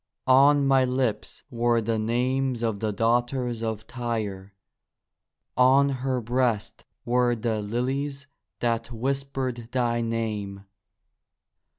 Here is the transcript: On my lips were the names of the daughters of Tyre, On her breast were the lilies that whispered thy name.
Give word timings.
On 0.25 0.65
my 0.65 0.83
lips 0.83 1.43
were 1.51 1.79
the 1.79 1.99
names 1.99 2.63
of 2.63 2.79
the 2.79 2.91
daughters 2.91 3.61
of 3.61 3.85
Tyre, 3.85 4.55
On 5.55 5.89
her 5.89 6.19
breast 6.19 6.85
were 7.05 7.35
the 7.35 7.61
lilies 7.61 8.25
that 8.61 8.89
whispered 8.91 9.69
thy 9.71 10.01
name. 10.01 10.65